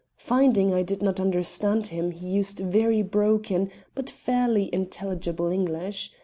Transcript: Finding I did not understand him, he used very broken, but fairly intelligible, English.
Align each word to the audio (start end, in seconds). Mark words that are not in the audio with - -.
Finding 0.17 0.73
I 0.73 0.81
did 0.81 1.03
not 1.03 1.19
understand 1.19 1.85
him, 1.93 2.09
he 2.09 2.25
used 2.25 2.57
very 2.57 3.03
broken, 3.03 3.69
but 3.93 4.09
fairly 4.09 4.67
intelligible, 4.73 5.49
English. 5.51 6.09